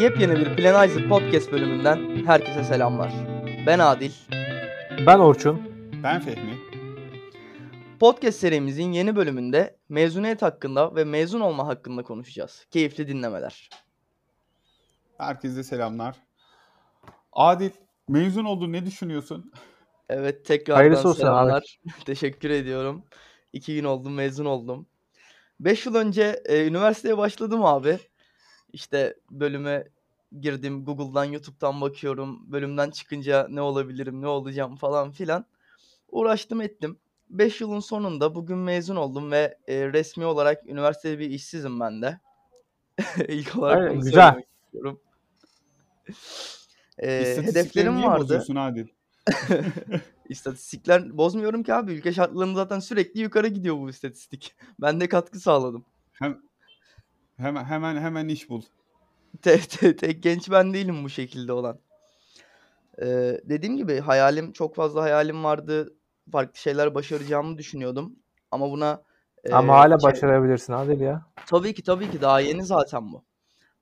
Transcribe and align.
Yepyeni 0.00 0.36
bir 0.36 0.56
Planizer 0.56 1.08
Podcast 1.08 1.52
bölümünden 1.52 2.26
herkese 2.26 2.64
selamlar. 2.64 3.12
Ben 3.66 3.78
Adil. 3.78 4.10
Ben 5.06 5.18
Orçun. 5.18 5.62
Ben 6.02 6.20
Fehmi. 6.20 6.58
Podcast 8.00 8.38
serimizin 8.38 8.92
yeni 8.92 9.16
bölümünde 9.16 9.76
mezuniyet 9.88 10.42
hakkında 10.42 10.94
ve 10.94 11.04
mezun 11.04 11.40
olma 11.40 11.66
hakkında 11.66 12.02
konuşacağız. 12.02 12.66
Keyifli 12.70 13.08
dinlemeler. 13.08 13.70
Herkese 15.18 15.64
selamlar. 15.64 16.16
Adil, 17.32 17.70
mezun 18.08 18.44
oldun 18.44 18.72
ne 18.72 18.86
düşünüyorsun? 18.86 19.52
Evet 20.10 20.44
tekrardan 20.44 20.80
Hayırlısı 20.80 21.08
olsun 21.08 21.20
selamlar. 21.20 21.78
Teşekkür 22.04 22.50
ediyorum. 22.50 23.04
İki 23.52 23.74
gün 23.74 23.84
oldum 23.84 24.14
mezun 24.14 24.44
oldum. 24.44 24.86
Beş 25.60 25.86
yıl 25.86 25.94
önce 25.94 26.42
e, 26.44 26.66
üniversiteye 26.66 27.18
başladım 27.18 27.64
abi. 27.64 27.98
İşte 28.72 29.16
bölüme 29.30 29.88
girdim. 30.40 30.84
Google'dan, 30.84 31.24
YouTube'dan 31.24 31.80
bakıyorum. 31.80 32.52
Bölümden 32.52 32.90
çıkınca 32.90 33.46
ne 33.50 33.60
olabilirim, 33.60 34.22
ne 34.22 34.26
olacağım 34.26 34.76
falan 34.76 35.10
filan. 35.10 35.44
Uğraştım 36.08 36.60
ettim. 36.60 36.98
5 37.30 37.60
yılın 37.60 37.80
sonunda 37.80 38.34
bugün 38.34 38.58
mezun 38.58 38.96
oldum 38.96 39.30
ve 39.30 39.58
e, 39.68 39.92
resmi 39.92 40.24
olarak 40.24 40.66
üniversitede 40.66 41.18
bir 41.18 41.30
işsizim 41.30 41.80
ben 41.80 42.02
de. 42.02 42.20
İlk 43.28 43.56
olarak 43.56 43.90
bunu 43.90 44.00
güzel. 44.00 44.12
söylemek 44.12 44.48
istiyorum. 44.64 45.00
E, 46.98 47.36
hedeflerim 47.42 48.02
vardı. 48.02 48.44
Adil? 48.56 48.86
İstatistikler 50.28 51.18
bozmuyorum 51.18 51.62
ki 51.62 51.74
abi. 51.74 51.92
Ülke 51.92 52.12
şartlarında 52.12 52.54
zaten 52.54 52.78
sürekli 52.78 53.20
yukarı 53.20 53.48
gidiyor 53.48 53.76
bu 53.76 53.90
istatistik. 53.90 54.54
Ben 54.80 55.00
de 55.00 55.08
katkı 55.08 55.40
sağladım. 55.40 55.84
Hem, 56.12 56.38
hemen 57.36 57.64
hemen 57.64 57.96
hemen 57.96 58.28
iş 58.28 58.48
bul. 58.50 58.62
Tek, 59.42 59.70
tek, 59.70 59.98
tek 59.98 60.22
genç 60.22 60.50
ben 60.50 60.74
değilim 60.74 61.04
bu 61.04 61.08
şekilde 61.08 61.52
olan. 61.52 61.78
Ee, 63.02 63.40
dediğim 63.44 63.76
gibi 63.76 64.00
hayalim 64.00 64.52
çok 64.52 64.74
fazla 64.74 65.02
hayalim 65.02 65.44
vardı. 65.44 65.94
Farklı 66.32 66.58
şeyler 66.58 66.94
başaracağımı 66.94 67.58
düşünüyordum. 67.58 68.16
Ama 68.50 68.70
buna 68.70 69.02
e, 69.44 69.52
Ama 69.52 69.74
hala 69.74 69.98
şey- 69.98 70.10
başarabilirsin 70.10 70.72
Adil 70.72 71.00
ya. 71.00 71.26
Tabii 71.46 71.74
ki 71.74 71.82
tabii 71.82 72.10
ki 72.10 72.20
daha 72.20 72.40
yeni 72.40 72.64
zaten 72.64 73.12
bu. 73.12 73.24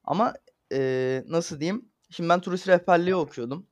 Ama 0.05 0.35
e, 0.73 1.23
nasıl 1.29 1.61
diyeyim? 1.61 1.89
Şimdi 2.11 2.29
ben 2.29 2.41
turist 2.41 2.69
rehberliği 2.69 3.17
okuyordum. 3.17 3.67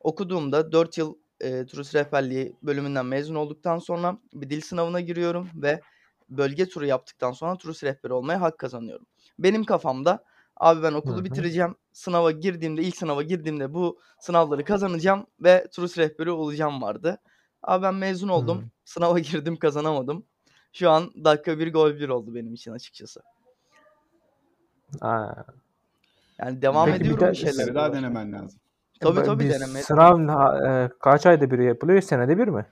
Okuduğumda 0.00 0.72
4 0.72 0.98
yıl 0.98 1.14
e, 1.40 1.66
turist 1.66 1.94
rehberliği 1.94 2.56
bölümünden 2.62 3.06
mezun 3.06 3.34
olduktan 3.34 3.78
sonra 3.78 4.18
bir 4.34 4.50
dil 4.50 4.60
sınavına 4.60 5.00
giriyorum 5.00 5.48
ve 5.54 5.80
bölge 6.28 6.68
turu 6.68 6.86
yaptıktan 6.86 7.32
sonra 7.32 7.56
turist 7.56 7.84
rehberi 7.84 8.12
olmaya 8.12 8.40
hak 8.40 8.58
kazanıyorum. 8.58 9.06
Benim 9.38 9.64
kafamda 9.64 10.24
abi 10.56 10.82
ben 10.82 10.92
okulu 10.92 11.14
Hı 11.16 11.20
hı. 11.20 11.24
bitireceğim. 11.24 11.74
Sınava 11.92 12.30
girdiğimde 12.30 12.82
ilk 12.82 12.96
sınava 12.96 13.22
girdiğimde 13.22 13.74
bu 13.74 13.98
sınavları 14.20 14.64
kazanacağım 14.64 15.26
ve 15.40 15.66
turist 15.72 15.98
rehberi 15.98 16.30
olacağım 16.30 16.82
vardı. 16.82 17.18
Abi 17.62 17.82
ben 17.82 17.94
mezun 17.94 18.28
oldum. 18.28 18.58
Hı. 18.58 18.64
Sınava 18.84 19.18
girdim 19.18 19.56
kazanamadım. 19.56 20.24
Şu 20.72 20.90
an 20.90 21.12
dakika 21.24 21.58
bir 21.58 21.72
gol 21.72 21.94
bir 21.94 22.08
oldu 22.08 22.34
benim 22.34 22.54
için 22.54 22.72
açıkçası. 22.72 23.20
Ha. 25.00 25.44
Yani 26.38 26.62
devam 26.62 26.86
Peki 26.86 27.00
bir 27.00 27.04
ediyorum 27.04 27.26
de- 27.26 27.30
bir 27.30 27.36
şeyler. 27.36 27.52
Bir 27.54 27.64
kere 27.64 27.74
daha 27.74 27.92
denemen 27.92 28.32
lazım. 28.32 28.60
Tabii 29.00 29.20
Bir 29.20 29.24
tabii 29.24 29.50
deneme. 29.50 29.82
Sınav 29.82 30.18
e, 30.84 30.90
kaç 31.00 31.26
ayda 31.26 31.50
bir 31.50 31.58
yapılıyor? 31.58 32.00
Senede 32.02 32.38
bir 32.38 32.48
mi? 32.48 32.66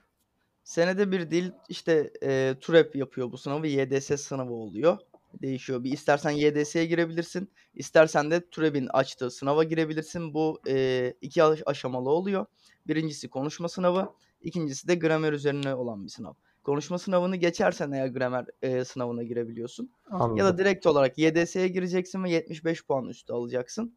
Senede 0.63 1.11
bir 1.11 1.31
değil 1.31 1.51
işte 1.69 2.11
e, 2.23 2.55
TUREP 2.61 2.95
yapıyor 2.95 3.31
bu 3.31 3.37
sınavı. 3.37 3.67
YDS 3.67 4.21
sınavı 4.21 4.53
oluyor. 4.53 4.97
Değişiyor. 5.41 5.83
Bir 5.83 5.91
istersen 5.91 6.29
YDS'ye 6.31 6.85
girebilirsin. 6.85 7.49
istersen 7.73 8.31
de 8.31 8.49
TUREP'in 8.49 8.87
açtığı 8.87 9.31
sınava 9.31 9.63
girebilirsin. 9.63 10.33
Bu 10.33 10.61
e, 10.67 11.13
iki 11.21 11.43
aş- 11.43 11.63
aşamalı 11.65 12.09
oluyor. 12.09 12.45
Birincisi 12.87 13.29
konuşma 13.29 13.69
sınavı. 13.69 14.13
ikincisi 14.41 14.87
de 14.87 14.95
gramer 14.95 15.33
üzerine 15.33 15.75
olan 15.75 16.03
bir 16.03 16.09
sınav. 16.09 16.33
Konuşma 16.63 16.99
sınavını 16.99 17.35
geçersen 17.35 17.91
eğer 17.91 18.07
gramer 18.07 18.45
e, 18.61 18.85
sınavına 18.85 19.23
girebiliyorsun. 19.23 19.91
Anladım. 20.11 20.37
Ya 20.37 20.45
da 20.45 20.57
direkt 20.57 20.85
olarak 20.85 21.17
YDS'ye 21.17 21.67
gireceksin 21.67 22.23
ve 22.23 22.31
75 22.31 22.85
puan 22.85 23.05
üstü 23.05 23.33
alacaksın. 23.33 23.93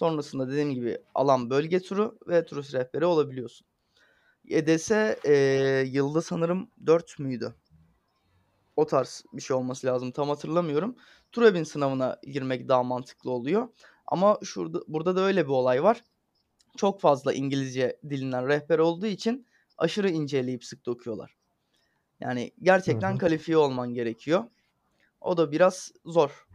Sonrasında 0.00 0.48
dediğim 0.48 0.74
gibi 0.74 0.98
alan 1.14 1.50
bölge 1.50 1.80
turu 1.80 2.18
ve 2.28 2.44
turist 2.44 2.74
rehberi 2.74 3.04
olabiliyorsun. 3.04 3.66
YDS 4.44 4.90
e, 5.24 5.34
yılda 5.86 6.22
sanırım 6.22 6.70
4 6.86 7.18
müydü? 7.18 7.54
O 8.76 8.86
tarz 8.86 9.24
bir 9.32 9.42
şey 9.42 9.56
olması 9.56 9.86
lazım. 9.86 10.10
Tam 10.12 10.28
hatırlamıyorum. 10.28 10.96
Turebin 11.32 11.64
sınavına 11.64 12.16
girmek 12.22 12.68
daha 12.68 12.82
mantıklı 12.82 13.30
oluyor. 13.30 13.68
Ama 14.06 14.38
şurada 14.42 14.80
burada 14.88 15.16
da 15.16 15.20
öyle 15.20 15.44
bir 15.44 15.52
olay 15.52 15.82
var. 15.82 16.04
Çok 16.76 17.00
fazla 17.00 17.32
İngilizce 17.32 18.00
dilinden 18.10 18.48
rehber 18.48 18.78
olduğu 18.78 19.06
için 19.06 19.46
aşırı 19.78 20.10
inceleyip 20.10 20.64
sık 20.64 20.86
dokuyorlar. 20.86 21.36
Yani 22.20 22.52
gerçekten 22.62 23.10
Hı 23.10 23.14
hı. 23.14 23.18
kalifiye 23.18 23.56
olman 23.56 23.94
gerekiyor. 23.94 24.44
O 25.20 25.36
da 25.36 25.52
biraz 25.52 25.92
zor. 26.04 26.46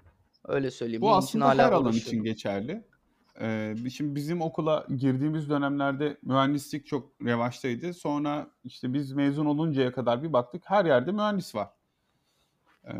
Öyle 0.46 0.72
söyleyeyim. 0.72 1.02
Bu 1.02 1.06
Bunun 1.06 1.18
için 1.22 1.40
aslında 1.40 1.46
hala 1.46 1.68
her 1.68 1.72
alan 1.72 1.94
için 1.94 2.24
geçerli. 2.24 2.95
Ee, 3.42 3.76
şimdi 3.94 4.16
bizim 4.16 4.42
okula 4.42 4.86
girdiğimiz 4.98 5.50
dönemlerde 5.50 6.18
mühendislik 6.24 6.86
çok 6.86 7.10
revaçtaydı. 7.26 7.94
Sonra 7.94 8.48
işte 8.64 8.94
biz 8.94 9.12
mezun 9.12 9.46
oluncaya 9.46 9.92
kadar 9.92 10.24
bir 10.24 10.34
baktık 10.34 10.64
her 10.66 10.86
yerde 10.86 11.12
mühendis 11.12 11.56
var. 11.56 11.70
Ee, 12.88 12.92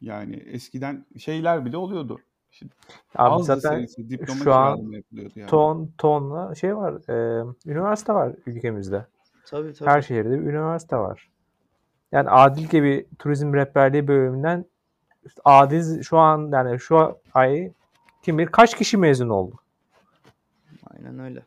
yani 0.00 0.36
eskiden 0.36 1.06
şeyler 1.18 1.64
bile 1.64 1.76
oluyordu. 1.76 2.20
İşte 2.52 2.66
Abi 3.14 3.42
zaten 3.42 3.86
diploma 4.08 4.44
şu 4.44 4.54
an 4.54 4.92
yani. 5.36 5.46
ton 5.46 5.92
tonla 5.98 6.54
şey 6.54 6.76
var. 6.76 6.94
e, 7.08 7.44
üniversite 7.66 8.12
var 8.14 8.34
ülkemizde. 8.46 9.06
Tabii 9.46 9.72
tabii. 9.72 9.88
Her 9.90 10.02
şehirde 10.02 10.30
bir 10.30 10.46
üniversite 10.46 10.96
var. 10.96 11.30
Yani 12.12 12.30
Adil 12.30 12.64
gibi 12.64 13.06
turizm 13.18 13.54
rehberliği 13.54 14.08
bölümünden 14.08 14.64
Adil 15.44 16.02
şu 16.02 16.18
an 16.18 16.50
yani 16.52 16.80
şu 16.80 17.18
ay 17.34 17.72
kim 18.22 18.38
bilir 18.38 18.48
kaç 18.48 18.76
kişi 18.76 18.96
mezun 18.96 19.28
oldu? 19.28 19.56
Aynen 20.86 21.18
öyle. 21.18 21.42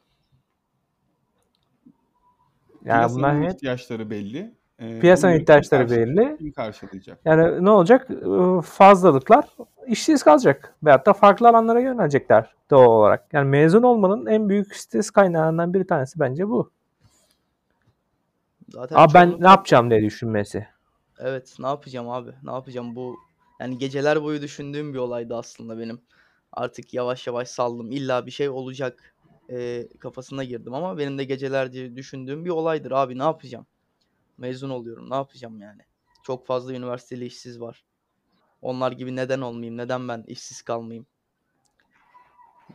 Yani 2.86 2.97
Piyasanın 3.00 3.18
bunlar 3.18 3.44
hep 3.44 3.56
ihtiyaçları 3.56 4.09
belli. 4.09 4.53
Ee, 4.80 5.00
piyasanın 5.00 5.34
ihtiyaçları 5.34 5.90
belli. 5.90 6.38
Kim 6.38 6.52
karşılayacak? 6.52 7.19
Yani 7.25 7.66
ne 7.66 7.69
olacak? 7.69 8.08
Ee, 8.12 8.62
Fazlalıklar 8.62 9.46
işsiz 9.88 10.24
kalacak. 10.24 10.75
Veyahut 10.84 11.06
da 11.06 11.14
farklı 11.14 11.50
alanlara 11.50 11.80
yönelecekler 11.80 12.56
doğal 12.72 12.90
olarak. 12.90 13.34
Yani 13.34 13.50
mezun 13.50 13.84
olmanın 13.84 14.25
en 14.25 14.50
büyük 14.50 14.75
stres 14.75 15.12
kaynağından 15.12 15.74
bir 15.74 15.88
tanesi 15.88 16.19
bence 16.19 16.50
bu. 16.50 16.72
Zaten 18.69 18.96
Abi 18.96 19.14
ben 19.14 19.35
ne 19.40 19.47
yapacağım 19.47 19.90
diye 19.90 20.02
düşünmesi. 20.02 20.68
Evet, 21.19 21.56
ne 21.59 21.68
yapacağım 21.68 22.09
abi? 22.09 22.31
Ne 22.44 22.52
yapacağım 22.52 22.96
bu? 22.96 23.16
Yani 23.59 23.78
geceler 23.78 24.24
boyu 24.24 24.41
düşündüğüm 24.41 24.94
bir 24.94 25.00
olaydı 25.00 25.35
aslında 25.35 25.80
benim. 25.80 26.02
Artık 26.56 26.94
yavaş 26.94 27.28
yavaş 27.28 27.48
saldım. 27.48 27.92
İlla 27.92 28.26
bir 28.26 28.32
şey 28.32 28.50
olacak 28.50 29.16
e, 29.50 29.88
kafasına 30.00 30.44
girdim 30.44 30.74
ama 30.74 30.98
benim 30.98 31.18
de 31.18 31.24
gecelerce 31.24 31.96
düşündüğüm 31.96 32.46
bir 32.46 32.50
olaydır 32.50 32.92
abi. 32.92 33.18
Ne 33.18 33.24
yapacağım? 33.24 33.66
Mezun 34.38 34.70
oluyorum. 34.70 35.10
Ne 35.10 35.16
yapacağım 35.16 35.60
yani? 35.60 35.82
Çok 36.24 36.48
fazla 36.48 36.74
üniversiteli 36.74 37.26
işsiz 37.26 37.62
var. 37.62 37.86
Onlar 38.62 38.92
gibi 38.92 39.16
neden 39.16 39.42
olmayayım? 39.42 39.78
Neden 39.78 40.08
ben 40.08 40.24
işsiz 40.28 40.62
kalmayayım? 40.62 41.08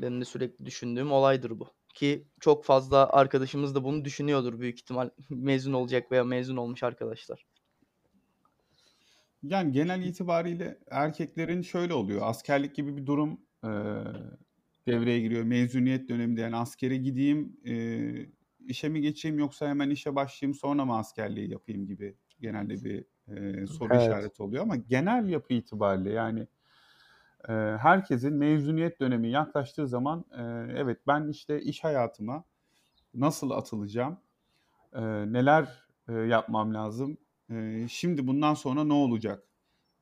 Benim 0.01 0.21
de 0.21 0.25
sürekli 0.25 0.67
düşündüğüm 0.67 1.13
olaydır 1.13 1.61
bu. 1.61 1.69
Ki 1.95 2.27
çok 2.41 2.65
fazla 2.65 3.09
arkadaşımız 3.11 3.75
da 3.75 3.85
bunu 3.85 4.05
düşünüyordur 4.05 4.61
büyük 4.61 4.79
ihtimal. 4.79 5.11
Mezun 5.31 5.73
olacak 5.73 6.13
veya 6.13 6.25
mezun 6.25 6.57
olmuş 6.57 6.83
arkadaşlar. 6.83 7.47
Yani 9.43 9.73
genel 9.73 10.03
itibariyle 10.03 10.79
erkeklerin 10.91 11.63
şöyle 11.63 11.95
oluyor. 11.95 12.21
Askerlik 12.25 12.75
gibi 12.75 12.97
bir 12.97 13.07
durum 13.07 13.41
e, 13.65 13.69
devreye 14.87 15.21
giriyor. 15.21 15.43
Mezuniyet 15.43 16.09
döneminde 16.09 16.41
yani 16.41 16.57
askere 16.57 16.97
gideyim, 16.97 17.57
e, 17.67 18.27
işe 18.69 18.89
mi 18.89 19.01
geçeyim 19.01 19.39
yoksa 19.39 19.69
hemen 19.69 19.91
işe 19.91 20.15
başlayayım 20.15 20.55
sonra 20.55 20.85
mı 20.85 20.99
askerliği 20.99 21.51
yapayım 21.51 21.87
gibi 21.87 22.17
genelde 22.41 22.85
bir 22.85 23.05
e, 23.29 23.67
soru 23.67 23.95
Evet. 23.95 24.03
işareti 24.03 24.43
oluyor. 24.43 24.63
Ama 24.63 24.77
genel 24.77 25.29
yapı 25.29 25.55
itibariyle 25.55 26.11
yani 26.11 26.47
e, 27.49 27.53
herkesin 27.53 28.35
mezuniyet 28.35 29.01
dönemi 29.01 29.31
yaklaştığı 29.31 29.87
zaman 29.89 30.25
e, 30.33 30.43
evet 30.77 30.99
ben 31.07 31.29
işte 31.29 31.63
iş 31.63 31.85
hayatıma 31.85 32.45
nasıl 33.15 33.51
atılacağım, 33.51 34.21
e, 34.93 35.03
neler 35.33 35.87
e, 36.09 36.13
yapmam 36.13 36.75
lazım, 36.75 37.19
e, 37.51 37.87
şimdi 37.89 38.27
bundan 38.27 38.55
sonra 38.55 38.85
ne 38.85 38.93
olacak 38.93 39.45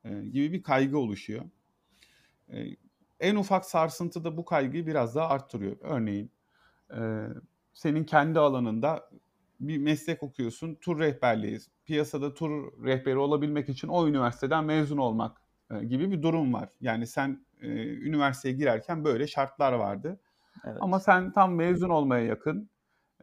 e, 0.05 0.11
gibi 0.25 0.53
bir 0.53 0.63
kaygı 0.63 0.99
oluşuyor. 0.99 1.45
E, 2.53 2.77
en 3.21 3.37
ufak 3.37 3.65
sarsıntı 3.65 4.25
da 4.25 4.37
bu 4.37 4.45
kaygıyı 4.45 4.87
biraz 4.87 5.15
daha 5.15 5.29
arttırıyor. 5.29 5.77
Örneğin 5.81 6.31
e, 6.97 7.27
senin 7.75 8.05
kendi 8.05 8.39
alanında 8.39 9.11
bir 9.61 9.79
meslek 9.79 10.23
okuyorsun, 10.23 10.75
tur 10.75 10.99
rehberliği. 11.01 11.59
Piyasada 11.85 12.35
tur 12.35 12.85
rehberi 12.85 13.19
olabilmek 13.19 13.69
için 13.69 13.89
o 13.89 14.09
üniversiteden 14.09 14.65
mezun 14.65 14.99
olmak 14.99 15.43
e, 15.71 15.85
gibi 15.85 16.11
bir 16.11 16.23
durum 16.23 16.55
var. 16.55 16.69
Yani 16.81 17.07
sen 17.07 17.47
e, 17.61 17.69
üniversiteye 17.87 18.55
girerken 18.55 19.05
böyle 19.05 19.27
şartlar 19.27 19.73
vardı. 19.73 20.21
Evet. 20.65 20.77
Ama 20.81 21.01
sen 21.01 21.33
tam 21.33 21.55
mezun 21.55 21.89
olmaya 21.89 22.25
yakın 22.25 22.71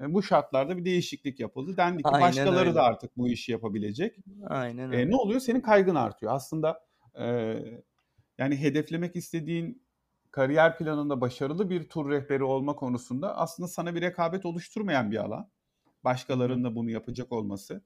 e, 0.02 0.14
bu 0.14 0.24
şartlarda 0.24 0.78
bir 0.78 0.86
değişiklik 0.86 1.40
yapıldı. 1.40 1.78
Dendi 1.78 2.04
ki 2.04 2.10
Aynen 2.10 2.28
başkaları 2.28 2.60
öyle. 2.60 2.76
da 2.76 2.84
artık 2.84 3.18
bu 3.18 3.28
işi 3.30 3.52
yapabilecek. 3.52 4.18
Aynen 4.48 4.92
E, 4.92 4.96
öyle. 4.98 5.10
ne 5.12 5.16
oluyor? 5.16 5.40
Senin 5.40 5.62
kaygın 5.62 5.96
artıyor. 5.96 6.32
Aslında 6.34 6.80
e, 7.20 7.56
yani 8.38 8.58
hedeflemek 8.62 9.16
istediğin 9.16 9.85
kariyer 10.36 10.78
planında 10.78 11.22
başarılı 11.22 11.70
bir 11.70 11.90
tur 11.90 12.10
rehberi 12.10 12.44
olma 12.44 12.76
konusunda 12.76 13.38
aslında 13.38 13.68
sana 13.68 13.96
bir 13.96 14.02
rekabet 14.02 14.46
oluşturmayan 14.46 15.12
bir 15.12 15.18
alan. 15.18 15.50
Başkalarının 16.04 16.64
da 16.64 16.76
bunu 16.76 16.90
yapacak 16.90 17.32
olması. 17.32 17.84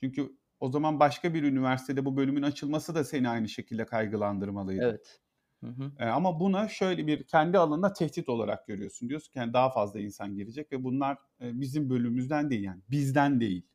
Çünkü 0.00 0.36
o 0.60 0.70
zaman 0.70 1.00
başka 1.00 1.34
bir 1.34 1.42
üniversitede 1.42 2.04
bu 2.04 2.16
bölümün 2.16 2.42
açılması 2.42 2.94
da 2.94 3.04
seni 3.04 3.28
aynı 3.28 3.48
şekilde 3.48 3.86
kaygılandırmalıydı. 3.86 4.84
Evet. 4.84 5.20
Hı 5.60 5.66
hı. 5.66 5.92
E, 5.98 6.04
ama 6.04 6.40
buna 6.40 6.68
şöyle 6.68 7.06
bir 7.06 7.22
kendi 7.22 7.58
alanına 7.58 7.92
tehdit 7.92 8.28
olarak 8.28 8.66
görüyorsun. 8.66 9.08
Diyorsun 9.08 9.32
ki 9.32 9.38
yani 9.38 9.52
daha 9.52 9.70
fazla 9.70 10.00
insan 10.00 10.34
girecek 10.34 10.72
ve 10.72 10.84
bunlar 10.84 11.18
e, 11.40 11.60
bizim 11.60 11.90
bölümümüzden 11.90 12.50
değil 12.50 12.62
yani 12.62 12.80
bizden 12.90 13.40
değil 13.40 13.66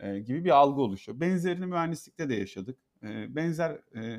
e, 0.00 0.18
gibi 0.18 0.44
bir 0.44 0.50
algı 0.50 0.80
oluşuyor. 0.80 1.20
Benzerini 1.20 1.66
mühendislikte 1.66 2.28
de 2.28 2.34
yaşadık. 2.34 2.78
E, 3.02 3.36
benzer 3.36 3.70
e, 3.94 4.18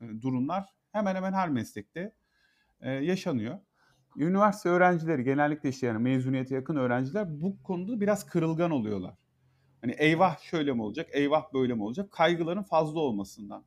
durumlar 0.00 0.64
hemen 0.92 1.14
hemen 1.14 1.32
her 1.32 1.48
meslekte 1.48 2.14
e, 2.80 2.90
yaşanıyor. 2.90 3.58
Üniversite 4.16 4.68
öğrencileri 4.68 5.24
genellikle 5.24 5.68
işte 5.68 5.86
yani 5.86 5.98
mezuniyete 5.98 6.54
yakın 6.54 6.76
öğrenciler 6.76 7.42
bu 7.42 7.62
konuda 7.62 8.00
biraz 8.00 8.26
kırılgan 8.26 8.70
oluyorlar. 8.70 9.14
Hani 9.80 9.92
eyvah 9.98 10.38
şöyle 10.38 10.72
mi 10.72 10.82
olacak, 10.82 11.08
eyvah 11.12 11.52
böyle 11.54 11.74
mi 11.74 11.82
olacak? 11.82 12.10
Kaygıların 12.10 12.62
fazla 12.62 13.00
olmasından. 13.00 13.64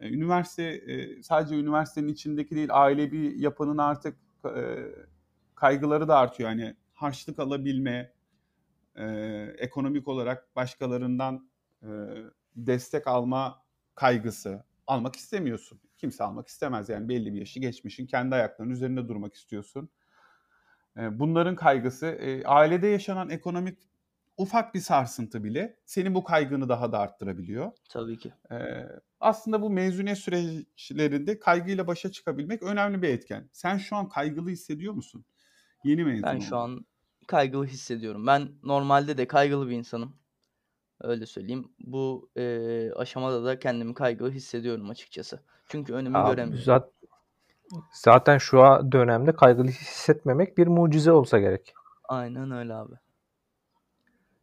E, 0.00 0.08
Üniversite 0.08 0.62
e, 0.62 1.22
sadece 1.22 1.54
üniversitenin 1.54 2.08
içindeki 2.08 2.56
değil, 2.56 2.68
ailevi 2.72 3.40
yapının 3.42 3.78
artık 3.78 4.16
e, 4.44 4.78
kaygıları 5.54 6.08
da 6.08 6.18
artıyor. 6.18 6.50
Yani 6.50 6.76
harçlık 6.94 7.38
alabilme, 7.38 8.12
ekonomik 9.58 10.08
olarak 10.08 10.56
başkalarından 10.56 11.50
destek 12.56 13.06
alma 13.06 13.62
kaygısı. 13.94 14.64
Almak 14.90 15.16
istemiyorsun. 15.16 15.80
Kimse 15.98 16.24
almak 16.24 16.48
istemez 16.48 16.88
yani 16.88 17.08
belli 17.08 17.34
bir 17.34 17.38
yaşı 17.38 17.60
geçmişin 17.60 18.06
kendi 18.06 18.34
ayaklarının 18.34 18.72
üzerinde 18.74 19.08
durmak 19.08 19.34
istiyorsun. 19.34 19.90
E, 20.96 21.18
bunların 21.18 21.56
kaygısı, 21.56 22.06
e, 22.06 22.44
ailede 22.44 22.86
yaşanan 22.86 23.30
ekonomik 23.30 23.78
ufak 24.36 24.74
bir 24.74 24.80
sarsıntı 24.80 25.44
bile 25.44 25.76
senin 25.86 26.14
bu 26.14 26.24
kaygını 26.24 26.68
daha 26.68 26.92
da 26.92 26.98
arttırabiliyor. 26.98 27.72
Tabii 27.88 28.18
ki. 28.18 28.32
Ee, 28.52 28.56
aslında 29.20 29.62
bu 29.62 29.70
mezuniyet 29.70 30.18
süreçlerinde 30.18 31.38
kaygıyla 31.38 31.86
başa 31.86 32.12
çıkabilmek 32.12 32.62
önemli 32.62 33.02
bir 33.02 33.08
etken. 33.08 33.50
Sen 33.52 33.78
şu 33.78 33.96
an 33.96 34.08
kaygılı 34.08 34.50
hissediyor 34.50 34.94
musun? 34.94 35.24
Yeni 35.84 36.04
mezun 36.04 36.22
Ben 36.22 36.38
şu 36.38 36.56
an 36.56 36.86
kaygılı 37.26 37.66
hissediyorum. 37.66 38.26
Ben 38.26 38.52
normalde 38.62 39.18
de 39.18 39.28
kaygılı 39.28 39.68
bir 39.68 39.76
insanım. 39.76 40.19
Öyle 41.00 41.26
söyleyeyim. 41.26 41.72
Bu 41.80 42.30
eee, 42.36 42.92
aşamada 42.96 43.44
da 43.44 43.58
kendimi 43.58 43.94
kaygılı 43.94 44.30
hissediyorum 44.30 44.90
açıkçası. 44.90 45.40
Çünkü 45.68 45.92
önümü 45.92 46.18
Abi 46.18 46.30
göremiyorum. 46.30 46.64
zat- 46.64 46.90
zaten 47.92 48.38
şu 48.38 48.62
an 48.62 48.92
dönemde 48.92 49.32
kaygılı 49.32 49.68
hissetmemek 49.68 50.58
bir 50.58 50.66
mucize 50.66 51.12
olsa 51.12 51.38
gerek. 51.38 51.74
Aynen 52.08 52.50
öyle 52.50 52.74
abi. 52.74 52.94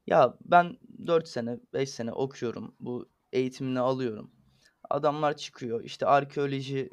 Ya 0.08 0.34
ben 0.46 0.78
4 1.08 1.28
sene, 1.28 1.60
5 1.74 1.90
sene 1.90 2.12
okuyorum. 2.12 2.76
Bu 2.80 3.10
eğitimini 3.34 3.80
alıyorum. 3.80 4.32
Adamlar 4.90 5.38
çıkıyor. 5.38 5.84
İşte 5.84 6.06
arkeoloji 6.06 6.90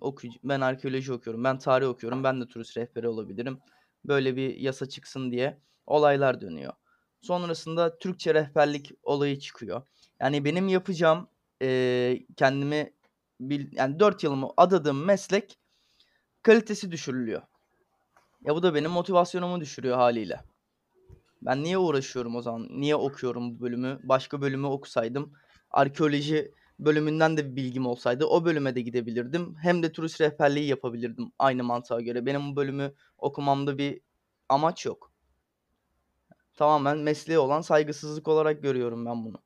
oku 0.00 0.28
ben 0.44 0.60
arkeoloji 0.60 1.12
okuyorum. 1.12 1.44
Ben 1.44 1.58
tarih 1.58 1.88
okuyorum. 1.88 2.24
Ben 2.24 2.40
de 2.40 2.48
turist 2.48 2.76
rehberi 2.76 3.08
olabilirim. 3.08 3.58
Böyle 4.04 4.36
bir 4.36 4.56
yasa 4.56 4.88
çıksın 4.88 5.30
diye 5.32 5.58
olaylar 5.86 6.40
dönüyor. 6.40 6.72
Sonrasında 7.22 7.98
Türkçe 7.98 8.34
rehberlik 8.34 8.90
olayı 9.02 9.38
çıkıyor. 9.38 9.82
Yani 10.20 10.44
benim 10.44 10.68
yapacağım 10.68 11.28
eee, 11.60 12.26
kendimi 12.36 12.92
bil, 13.40 13.68
yani 13.72 14.00
4 14.00 14.24
yılımı 14.24 14.48
adadığım 14.56 15.04
meslek 15.04 15.58
kalitesi 16.42 16.90
düşürülüyor. 16.90 17.42
Ya 18.44 18.54
bu 18.54 18.62
da 18.62 18.74
benim 18.74 18.90
motivasyonumu 18.90 19.60
düşürüyor 19.60 19.96
haliyle. 19.96 20.40
Ben 21.42 21.62
niye 21.62 21.78
uğraşıyorum 21.78 22.36
o 22.36 22.42
zaman? 22.42 22.68
Niye 22.70 22.96
okuyorum 22.96 23.54
bu 23.56 23.60
bölümü? 23.60 24.00
Başka 24.02 24.40
bölümü 24.40 24.66
okusaydım, 24.66 25.32
arkeoloji 25.70 26.52
bölümünden 26.78 27.36
de 27.36 27.50
bir 27.50 27.56
bilgim 27.56 27.86
olsaydı 27.86 28.26
o 28.26 28.44
bölüme 28.44 28.74
de 28.74 28.80
gidebilirdim. 28.80 29.56
Hem 29.62 29.82
de 29.82 29.92
turist 29.92 30.20
rehberliği 30.20 30.66
yapabilirdim 30.66 31.32
aynı 31.38 31.64
mantığa 31.64 32.00
göre. 32.00 32.26
Benim 32.26 32.52
bu 32.52 32.56
bölümü 32.56 32.94
okumamda 33.18 33.78
bir 33.78 34.00
amaç 34.48 34.86
yok. 34.86 35.11
Tamamen 36.56 36.98
mesleğe 36.98 37.38
olan 37.38 37.60
saygısızlık 37.60 38.28
olarak 38.28 38.62
görüyorum 38.62 39.06
ben 39.06 39.24
bunu. 39.24 39.38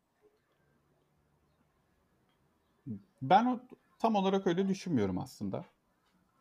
Ben 3.23 3.44
o, 3.47 3.61
tam 3.99 4.14
olarak 4.14 4.47
öyle 4.47 4.69
düşünmüyorum 4.69 5.19
aslında. 5.19 5.64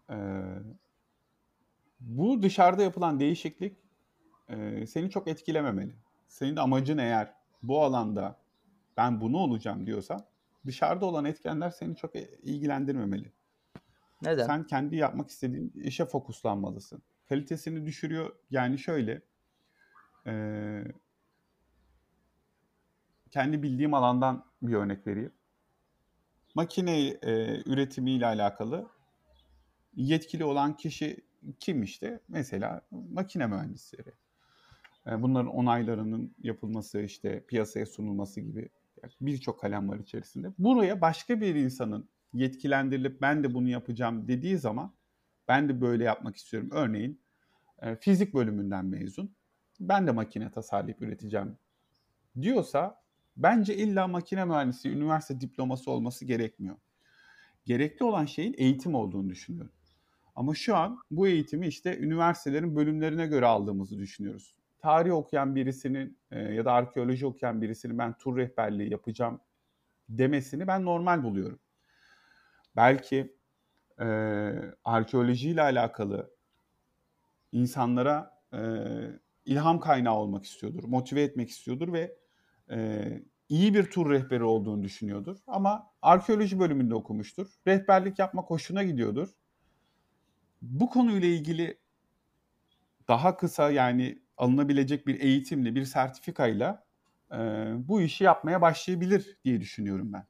Ee, 0.09 0.15
bu 1.99 2.41
dışarıda 2.43 2.83
yapılan 2.83 3.19
değişiklik 3.19 3.77
e, 4.49 4.87
seni 4.87 5.09
çok 5.09 5.27
etkilememeli. 5.27 5.95
Senin 6.27 6.55
amacın 6.55 6.97
eğer 6.97 7.33
bu 7.63 7.83
alanda 7.83 8.37
ben 8.97 9.21
bunu 9.21 9.37
olacağım 9.37 9.85
diyorsan 9.85 10.25
dışarıda 10.65 11.05
olan 11.05 11.25
etkenler 11.25 11.69
seni 11.69 11.95
çok 11.95 12.15
e- 12.15 12.37
ilgilendirmemeli. 12.43 13.31
Neden? 14.21 14.47
Sen 14.47 14.67
kendi 14.67 14.95
yapmak 14.95 15.29
istediğin 15.29 15.69
işe 15.75 16.05
fokuslanmalısın. 16.05 17.01
Kalitesini 17.29 17.85
düşürüyor. 17.85 18.35
Yani 18.51 18.77
şöyle, 18.79 19.21
eee, 20.25 20.93
kendi 23.31 23.63
bildiğim 23.63 23.93
alandan 23.93 24.45
bir 24.61 24.73
örnek 24.73 25.07
vereyim. 25.07 25.33
Makine 26.55 26.99
eee, 27.01 27.63
üretimiyle 27.65 28.25
alakalı 28.25 28.89
yetkili 29.95 30.43
olan 30.45 30.77
kişi 30.77 31.17
kim 31.59 31.83
işte? 31.83 32.19
Mesela 32.27 32.81
makine 32.91 33.47
mühendisleri. 33.47 34.09
E, 35.07 35.21
Bunların 35.21 35.47
onaylarının 35.55 36.35
yapılması, 36.43 37.01
işte 37.01 37.45
piyasaya 37.47 37.85
sunulması 37.85 38.41
gibi 38.41 38.69
birçok 39.21 39.59
kalem 39.61 39.89
var 39.89 39.99
içerisinde. 39.99 40.47
Buraya 40.59 41.01
başka 41.01 41.41
bir 41.41 41.55
insanın 41.55 42.09
yetkilendirilip 42.33 43.21
ben 43.21 43.43
de 43.43 43.53
bunu 43.53 43.69
yapacağım 43.69 44.27
dediği 44.27 44.57
zaman 44.57 44.95
ben 45.47 45.69
de 45.69 45.81
böyle 45.81 46.03
yapmak 46.03 46.35
istiyorum. 46.35 46.69
Örneğin 46.73 47.21
e, 47.81 47.95
fizik 47.95 48.33
bölümünden 48.33 48.85
mezun. 48.85 49.35
Ben 49.79 50.07
de 50.07 50.11
makine 50.11 50.51
tasarlayıp 50.51 51.01
üreteceğim 51.01 51.57
diyorsa 52.41 53.01
bence 53.37 53.75
illa 53.75 54.07
makine 54.07 54.45
mühendisi 54.45 54.89
üniversite 54.89 55.41
diploması 55.41 55.91
olması 55.91 56.25
gerekmiyor. 56.25 56.75
Gerekli 57.65 58.03
olan 58.03 58.25
şeyin 58.25 58.55
eğitim 58.57 58.95
olduğunu 58.95 59.29
düşünüyorum. 59.29 59.71
Ama 60.35 60.55
şu 60.55 60.75
an 60.75 60.99
bu 61.11 61.27
eğitimi 61.27 61.67
işte 61.67 61.97
üniversitelerin 61.99 62.75
bölümlerine 62.75 63.27
göre 63.27 63.45
aldığımızı 63.45 63.97
düşünüyoruz. 63.97 64.55
Tarih 64.79 65.13
okuyan 65.13 65.55
birisinin 65.55 66.17
e, 66.31 66.39
ya 66.39 66.65
da 66.65 66.71
arkeoloji 66.73 67.25
okuyan 67.25 67.61
birisinin 67.61 67.97
ben 67.97 68.17
tur 68.17 68.37
rehberliği 68.37 68.91
yapacağım 68.91 69.39
demesini 70.09 70.67
ben 70.67 70.85
normal 70.85 71.23
buluyorum. 71.23 71.59
Belki 72.75 73.35
e, 73.99 74.05
arkeolojiyle 74.83 75.61
alakalı 75.61 76.35
insanlara 77.51 78.41
e, 78.53 78.59
ilham 79.45 79.79
kaynağı 79.79 80.15
olmak 80.15 80.45
istiyordur, 80.45 80.83
motive 80.83 81.21
etmek 81.21 81.49
istiyordur 81.49 81.93
ve 81.93 82.15
e, 82.71 83.07
iyi 83.49 83.73
bir 83.73 83.83
tur 83.83 84.11
rehberi 84.11 84.43
olduğunu 84.43 84.83
düşünüyordur. 84.83 85.37
Ama 85.47 85.91
arkeoloji 86.01 86.59
bölümünde 86.59 86.95
okumuştur. 86.95 87.47
Rehberlik 87.67 88.19
yapmak 88.19 88.49
hoşuna 88.49 88.83
gidiyordur. 88.83 89.29
Bu 90.61 90.89
konuyla 90.89 91.27
ilgili 91.27 91.79
daha 93.07 93.37
kısa 93.37 93.71
yani 93.71 94.21
alınabilecek 94.37 95.07
bir 95.07 95.19
eğitimle, 95.19 95.75
bir 95.75 95.85
sertifikayla 95.85 96.85
e, 97.31 97.37
bu 97.77 98.01
işi 98.01 98.23
yapmaya 98.23 98.61
başlayabilir 98.61 99.37
diye 99.43 99.61
düşünüyorum 99.61 100.13
ben. 100.13 100.27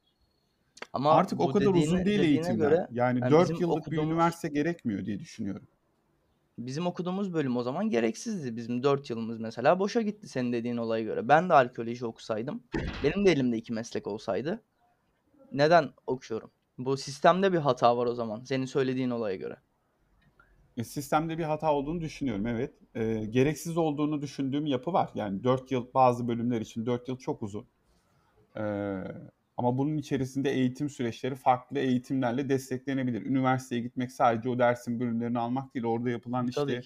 Ama 0.93 1.11
Artık 1.11 1.41
o 1.41 1.51
kadar 1.51 1.67
dediğine, 1.67 1.87
uzun 1.87 2.05
değil 2.05 2.19
eğitimler. 2.19 2.69
göre 2.69 2.87
yani 2.91 3.19
yani 3.19 3.31
4 3.31 3.43
bizim 3.43 3.61
yıllık 3.61 3.77
bir 3.77 3.81
okuduğumuz 3.81 4.11
üniversite 4.11 4.47
gerekmiyor 4.47 5.05
diye 5.05 5.19
düşünüyorum. 5.19 5.67
Bizim 6.57 6.87
okuduğumuz 6.87 7.33
bölüm 7.33 7.57
o 7.57 7.63
zaman 7.63 7.89
gereksizdi. 7.89 8.55
Bizim 8.55 8.83
4 8.83 9.09
yılımız 9.09 9.39
mesela 9.39 9.79
boşa 9.79 10.01
gitti 10.01 10.27
senin 10.27 10.53
dediğin 10.53 10.77
olaya 10.77 11.03
göre. 11.03 11.27
Ben 11.27 11.49
de 11.49 11.53
arkeoloji 11.53 12.05
okusaydım, 12.05 12.63
benim 13.03 13.25
de 13.25 13.31
elimde 13.31 13.57
iki 13.57 13.73
meslek 13.73 14.07
olsaydı 14.07 14.63
neden 15.51 15.89
okuyorum? 16.07 16.51
Bu 16.77 16.97
sistemde 16.97 17.53
bir 17.53 17.57
hata 17.57 17.97
var 17.97 18.05
o 18.05 18.13
zaman 18.15 18.43
senin 18.43 18.65
söylediğin 18.65 19.09
olaya 19.09 19.35
göre. 19.35 19.57
e, 20.77 20.83
sistemde 20.83 21.37
bir 21.37 21.43
hata 21.43 21.73
olduğunu 21.73 22.01
düşünüyorum 22.01 22.47
evet. 22.47 22.73
E, 22.95 23.25
gereksiz 23.25 23.77
olduğunu 23.77 24.21
düşündüğüm 24.21 24.65
yapı 24.65 24.93
var. 24.93 25.09
Yani 25.15 25.43
4 25.43 25.71
yıl 25.71 25.93
bazı 25.93 26.27
bölümler 26.27 26.61
için 26.61 26.85
4 26.85 27.07
yıl 27.07 27.17
çok 27.17 27.43
uzun. 27.43 27.67
E, 28.57 28.63
ama 29.57 29.77
bunun 29.77 29.97
içerisinde 29.97 30.51
eğitim 30.51 30.89
süreçleri 30.89 31.35
farklı 31.35 31.79
eğitimlerle 31.79 32.49
desteklenebilir. 32.49 33.25
Üniversiteye 33.25 33.81
gitmek 33.81 34.11
sadece 34.11 34.49
o 34.49 34.59
dersin 34.59 34.99
bölümlerini 34.99 35.39
almak 35.39 35.73
değil. 35.73 35.85
Orada 35.85 36.09
yapılan 36.09 36.47
işte 36.47 36.81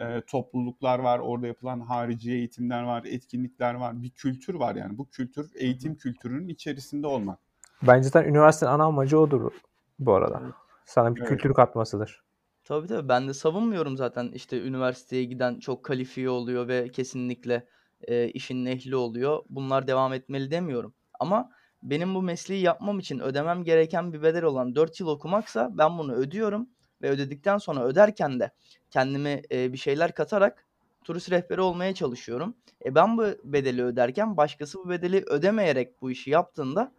e, 0.00 0.20
topluluklar 0.20 0.98
var, 0.98 1.18
orada 1.18 1.46
yapılan 1.46 1.80
harici 1.80 2.32
eğitimler 2.32 2.82
var, 2.82 3.04
etkinlikler 3.04 3.74
var. 3.74 4.02
Bir 4.02 4.10
kültür 4.10 4.54
var 4.54 4.74
yani. 4.74 4.98
Bu 4.98 5.10
kültür 5.10 5.50
eğitim 5.54 5.94
kültürünün 5.94 6.48
içerisinde 6.48 7.06
olmak. 7.06 7.38
Bence 7.82 8.08
zaten 8.08 8.28
üniversitenin 8.28 8.70
ana 8.70 8.84
amacı 8.84 9.18
odur 9.18 9.52
bu 9.98 10.14
arada. 10.14 10.40
Evet. 10.44 10.54
Sana 10.84 11.14
bir 11.14 11.20
Evet. 11.20 11.28
kültür 11.28 11.54
katmasıdır. 11.54 12.22
Tabii 12.64 12.88
tabii 12.88 13.08
ben 13.08 13.28
de 13.28 13.34
savunmuyorum 13.34 13.96
zaten 13.96 14.30
işte 14.34 14.62
üniversiteye 14.62 15.24
giden 15.24 15.58
çok 15.58 15.84
kalifiye 15.84 16.30
oluyor 16.30 16.68
ve 16.68 16.88
kesinlikle 16.88 17.66
e, 18.08 18.28
işin 18.28 18.66
ehli 18.66 18.96
oluyor. 18.96 19.42
Bunlar 19.48 19.86
devam 19.86 20.12
etmeli 20.12 20.50
demiyorum. 20.50 20.94
Ama 21.20 21.50
benim 21.82 22.14
bu 22.14 22.22
mesleği 22.22 22.62
yapmam 22.62 22.98
için 22.98 23.18
ödemem 23.18 23.64
gereken 23.64 24.12
bir 24.12 24.22
bedel 24.22 24.44
olan 24.44 24.74
4 24.74 25.00
yıl 25.00 25.06
okumaksa 25.08 25.70
ben 25.78 25.98
bunu 25.98 26.12
ödüyorum 26.12 26.68
ve 27.02 27.10
ödedikten 27.10 27.58
sonra 27.58 27.84
öderken 27.84 28.40
de 28.40 28.50
kendime 28.90 29.42
e, 29.52 29.72
bir 29.72 29.78
şeyler 29.78 30.14
katarak 30.14 30.66
turist 31.04 31.30
rehberi 31.30 31.60
olmaya 31.60 31.94
çalışıyorum. 31.94 32.54
E 32.84 32.94
ben 32.94 33.18
bu 33.18 33.24
bedeli 33.44 33.84
öderken 33.84 34.36
başkası 34.36 34.78
bu 34.78 34.88
bedeli 34.88 35.24
ödemeyerek 35.26 36.02
bu 36.02 36.10
işi 36.10 36.30
yaptığında 36.30 36.92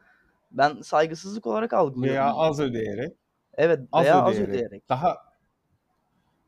ben 0.52 0.82
saygısızlık 0.82 1.48
olarak 1.48 1.74
algılıyorum 1.74 2.20
Veya 2.20 2.34
az 2.34 2.60
ödeyerek, 2.60 3.18
Evet 3.54 3.80
az 3.92 4.04
veya 4.06 4.24
az 4.24 4.34
ödeyerek, 4.34 4.50
ödeyerek. 4.50 4.90
daha 4.90 5.18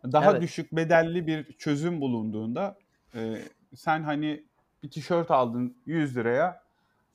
daha 0.03 0.31
Evet. 0.31 0.41
düşük 0.41 0.71
bedelli 0.71 1.27
bir 1.27 1.53
çözüm 1.53 2.01
bulunduğunda 2.01 2.77
e, 3.15 3.41
sen 3.75 4.03
hani 4.03 4.45
bir 4.83 4.89
tişört 4.89 5.31
aldın 5.31 5.77
100 5.85 6.17
liraya 6.17 6.64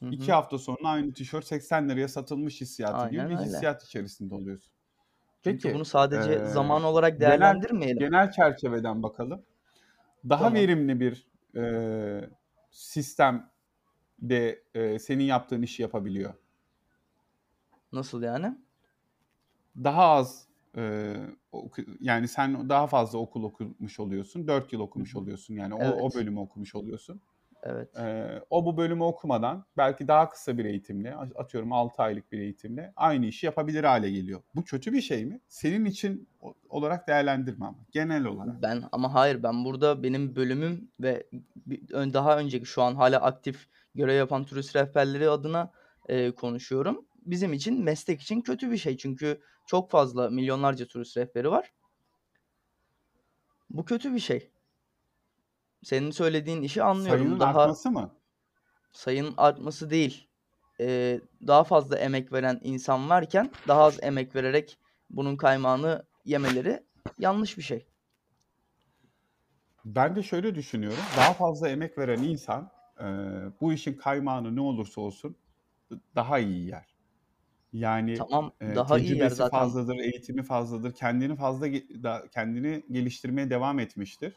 Hı 0.03 0.07
iki 0.11 0.33
hafta 0.33 0.59
sonra 0.59 0.89
aynı 0.89 1.13
tişört 1.13 1.47
80 1.47 1.89
liraya 1.89 2.09
satılmış 2.09 2.61
hissiyatı 2.61 3.07
gibi 3.07 3.07
Aynen 3.07 3.31
bir 3.31 3.37
öyle. 3.39 3.47
hissiyat 3.47 3.85
içerisinde 3.85 4.35
oluyorsun. 4.35 4.73
Çünkü 5.43 5.63
Peki 5.63 5.75
bunu 5.75 5.85
sadece 5.85 6.33
e, 6.33 6.47
zaman 6.47 6.85
olarak 6.85 7.19
genel 7.19 7.21
değerlendirmeyelim. 7.21 7.99
genel 7.99 8.31
çerçeveden 8.31 9.03
bakalım. 9.03 9.43
Daha 10.29 10.43
Tamam. 10.45 10.55
verimli 10.55 11.01
bir 11.01 11.29
e, 11.57 12.31
sistemde 12.71 13.45
e, 14.75 14.99
senin 14.99 15.25
yaptığın 15.25 15.63
işi 15.63 15.83
yapabiliyor. 15.83 16.35
Nasıl 17.93 18.23
yani? 18.23 18.59
Daha 19.77 20.03
az 20.05 20.49
e, 20.77 21.15
yani 22.01 22.29
sen 22.29 22.69
daha 22.69 22.87
fazla 22.87 23.19
okul 23.19 23.43
okumuş 23.45 24.01
oluyorsun. 24.01 24.47
4 24.47 24.73
yıl 24.73 24.81
okumuş 24.81 25.17
oluyorsun. 25.17 25.55
Yani 25.55 25.75
o, 25.75 25.79
o 25.79 25.85
Evet. 25.85 26.15
bölümü 26.15 26.39
okumuş 26.41 26.75
oluyorsun. 26.75 27.21
Evet. 27.63 27.97
Ee, 27.99 28.43
o 28.51 28.65
bu 28.65 28.77
bölümü 28.77 29.03
okumadan 29.03 29.65
belki 29.77 30.09
daha 30.09 30.29
kısa 30.29 30.59
bir 30.59 30.65
eğitimle, 30.65 31.15
atıyorum 31.15 31.73
6 31.73 32.03
aylık 32.03 32.33
bir 32.33 32.39
eğitimle 32.39 32.93
aynı 32.97 33.27
işi 33.27 33.47
yapabilir 33.47 33.85
hale 33.85 34.11
geliyor. 34.11 34.43
Bu 34.55 34.65
kötü 34.65 34.93
bir 34.93 35.01
şey 35.01 35.25
mi? 35.25 35.41
Senin 35.49 35.85
için 35.85 36.29
olarak 36.69 37.09
değerlendirme 37.09 37.67
ama 37.67 37.79
genel 37.93 38.25
olarak. 38.25 38.63
Ben 38.63 38.83
ama 38.93 39.15
hayır 39.15 39.43
ben 39.43 39.65
burada 39.65 40.03
benim 40.03 40.37
bölümüm 40.37 40.91
ve 41.01 41.27
daha 41.91 42.39
önceki 42.39 42.67
şu 42.67 42.83
an 42.83 42.95
hala 42.95 43.21
aktif 43.21 43.69
görev 43.95 44.17
yapan 44.17 44.45
turist 44.45 44.77
rehberleri 44.77 45.31
adına 45.31 45.73
e, 46.09 46.31
konuşuyorum. 46.31 47.07
Bizim 47.27 47.53
için 47.53 47.85
meslek 47.85 48.21
için 48.21 48.41
kötü 48.41 48.71
bir 48.71 48.77
şey 48.77 48.97
çünkü 48.97 49.41
çok 49.67 49.91
fazla 49.91 50.31
milyonlarca 50.31 50.87
turist 50.87 51.17
rehberi 51.17 51.51
var. 51.51 51.73
Bu 53.71 53.85
kötü 53.85 54.15
bir 54.15 54.21
şey. 54.21 54.51
Senin 55.83 56.11
söylediğin 56.11 56.63
işi 56.63 56.83
anlıyorum. 56.83 57.21
Sayının 57.21 57.41
Daha 57.41 57.61
artması 57.61 57.91
mı? 57.91 58.11
sayının 58.93 59.35
artması 59.37 59.91
değil. 59.91 60.27
Ee, 60.81 61.21
daha 61.47 61.65
fazla 61.65 61.99
emek 61.99 62.33
veren 62.33 62.61
insan 62.65 63.11
varken 63.11 63.51
daha 63.69 63.83
az 63.83 63.99
emek 64.03 64.37
vererek 64.37 64.79
bunun 65.11 65.37
kaymağını 65.37 66.03
yemeleri 66.25 66.83
yanlış 67.19 67.59
bir 67.59 67.63
şey. 67.63 67.87
Ben 69.85 70.17
de 70.17 70.23
şöyle 70.23 70.55
düşünüyorum. 70.55 70.99
Daha 71.17 71.33
fazla 71.33 71.69
emek 71.69 71.99
veren 71.99 72.23
insan 72.23 72.71
e, 73.01 73.05
bu 73.61 73.73
işin 73.73 73.95
kaymağını 73.95 74.57
ne 74.57 74.61
olursa 74.61 75.01
olsun 75.01 75.37
daha 76.17 76.39
iyi 76.39 76.67
yer. 76.67 76.87
Yani 77.73 78.15
Tamam 78.19 78.53
e, 78.61 78.75
daha 78.75 78.99
iyi 78.99 79.09
yer 79.09 79.09
tecrübesi 79.09 79.37
zaten. 79.37 79.61
fazladır, 79.61 79.97
eğitimi 79.97 80.43
fazladır, 80.43 80.93
kendini 80.93 81.37
fazla 81.37 81.67
da, 82.03 82.25
kendini 82.33 82.85
geliştirmeye 82.91 83.51
devam 83.51 83.79
etmiştir. 83.79 84.35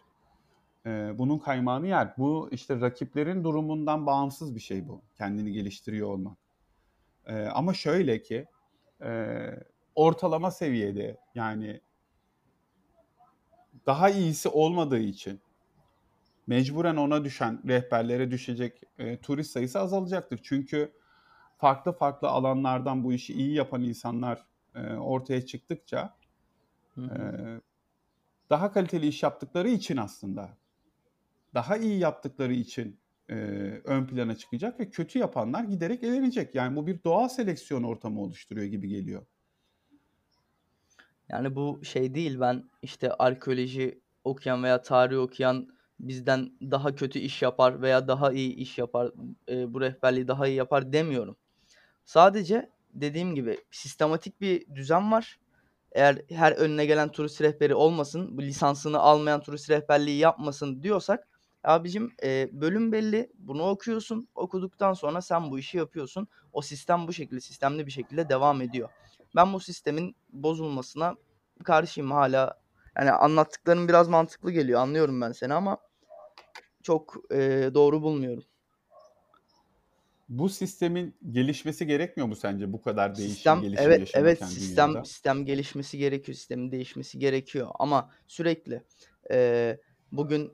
E, 0.86 1.18
bunun 1.18 1.40
kaymağını 1.40 1.88
yer. 1.88 2.14
Bu 2.18 2.50
işte 2.52 2.82
rakiplerin 2.82 3.44
durumundan 3.44 4.06
bağımsız 4.06 4.56
bir 4.56 4.60
şey 4.60 4.88
bu. 4.88 5.02
Kendini 5.18 5.52
geliştiriyor 5.52 6.08
olmak. 6.08 6.38
E, 7.26 7.46
ama 7.46 7.74
şöyle 7.74 8.22
ki 8.22 8.46
e, 9.02 9.40
ortalama 9.96 10.52
seviyede 10.52 11.18
yani 11.36 11.82
daha 13.86 14.10
iyisi 14.10 14.50
olmadığı 14.50 15.00
için 15.00 15.42
mecburen 16.48 16.96
ona 16.96 17.24
düşen 17.24 17.62
rehberlere 17.68 18.32
düşecek 18.32 18.82
e, 18.98 19.18
turist 19.18 19.52
sayısı 19.52 19.80
azalacaktır. 19.80 20.40
Çünkü 20.44 20.92
farklı 21.58 21.92
farklı 21.92 22.28
alanlardan 22.28 23.04
bu 23.04 23.14
işi 23.14 23.34
iyi 23.34 23.54
yapan 23.56 23.82
insanlar 23.82 24.46
e, 24.76 24.94
ortaya 24.94 25.46
çıktıkça 25.46 26.16
e, 26.98 27.04
daha 28.50 28.72
kaliteli 28.72 29.08
iş 29.08 29.24
yaptıkları 29.24 29.70
için 29.70 29.98
aslında 29.98 30.58
daha 31.54 31.78
iyi 31.78 32.00
yaptıkları 32.00 32.54
için 32.54 33.00
e, 33.30 33.36
ön 33.84 34.06
plana 34.06 34.36
çıkacak 34.36 34.80
ve 34.80 34.90
kötü 34.90 35.20
yapanlar 35.20 35.64
giderek 35.64 36.04
elenecek. 36.04 36.56
Yani 36.56 36.76
bu 36.76 36.88
bir 36.88 37.04
doğal 37.04 37.28
seleksiyon 37.28 37.84
ortamı 37.84 38.22
oluşturuyor 38.22 38.68
gibi 38.68 38.88
geliyor. 38.88 39.26
Yani 41.30 41.56
bu 41.56 41.80
şey 41.84 42.16
değil 42.16 42.40
ben 42.40 42.70
işte 42.82 43.14
arkeoloji 43.14 44.02
okuyan 44.24 44.64
veya 44.64 44.82
tarih 44.82 45.18
okuyan 45.18 45.68
bizden 46.00 46.52
daha 46.62 46.96
kötü 46.96 47.20
iş 47.20 47.42
yapar 47.42 47.82
veya 47.82 48.08
daha 48.08 48.32
iyi 48.32 48.56
iş 48.56 48.78
yapar, 48.78 49.12
e, 49.50 49.74
bu 49.74 49.82
rehberliği 49.82 50.28
daha 50.28 50.48
iyi 50.48 50.56
yapar 50.56 50.94
demiyorum. 50.94 51.36
Sadece 52.06 52.70
dediğim 52.94 53.36
gibi 53.36 53.58
sistematik 53.72 54.42
bir 54.42 54.76
düzen 54.76 55.12
var. 55.12 55.40
Eğer 55.92 56.22
her 56.30 56.52
önüne 56.52 56.86
gelen 56.86 57.10
turist 57.10 57.42
rehberi 57.42 57.76
olmasın, 57.76 58.38
bu 58.38 58.42
lisansını 58.42 59.00
almayan 59.00 59.42
turist 59.42 59.70
rehberliği 59.70 60.18
yapmasın 60.18 60.84
diyorsak 60.84 61.28
abicim 61.64 62.12
e, 62.24 62.50
bölüm 62.52 62.92
belli. 62.92 63.32
Bunu 63.40 63.64
okuyorsun. 63.64 64.28
Okuduktan 64.36 64.94
sonra 64.94 65.22
sen 65.22 65.52
bu 65.52 65.60
işi 65.60 65.78
yapıyorsun. 65.78 66.28
O 66.54 66.62
sistem 66.62 67.08
bu 67.08 67.14
şekilde 67.14 67.42
sistemli 67.42 67.86
bir 67.86 67.92
şekilde 67.92 68.30
devam 68.30 68.62
ediyor. 68.62 68.90
Ben 69.36 69.54
bu 69.54 69.60
sistemin 69.60 70.16
bozulmasına 70.30 71.16
karşıyım 71.64 72.12
hala. 72.12 72.62
Yani 72.98 73.12
anlattıkların 73.12 73.88
biraz 73.88 74.08
mantıklı 74.08 74.52
geliyor. 74.52 74.82
Anlıyorum 74.82 75.22
ben 75.22 75.32
seni 75.32 75.54
ama 75.54 75.78
çok 76.84 77.16
e, 77.32 77.70
doğru 77.74 78.02
bulmuyorum. 78.02 78.44
Bu 80.30 80.50
sistemin 80.50 81.16
gelişmesi 81.32 81.88
gerekmiyor 81.88 82.28
mu 82.28 82.36
sence 82.36 82.74
bu 82.74 82.82
kadar 82.82 83.18
değişim, 83.18 83.34
Sistem 83.36 83.62
gelişim 83.62 83.86
evet 83.86 84.12
evet 84.14 84.44
sistem 84.44 84.90
dünyada? 84.90 85.04
sistem 85.06 85.46
gelişmesi 85.46 85.98
gerekiyor, 85.98 86.36
sistemin 86.36 86.72
değişmesi 86.72 87.20
gerekiyor 87.20 87.68
ama 87.80 88.10
sürekli 88.28 88.84
eee, 89.32 89.80
bugün 90.12 90.54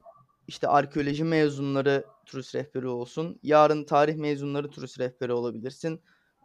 işte 0.49 0.67
arkeoloji 0.67 1.23
mezunları 1.23 2.05
turist 2.25 2.55
rehberi 2.55 2.87
olsun, 2.87 3.39
yarın 3.43 3.83
tarih 3.83 4.15
mezunları 4.15 4.69
turist 4.69 4.99
rehberi 4.99 5.33
olabilirsin, 5.33 6.01